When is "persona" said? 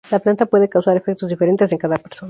1.97-2.19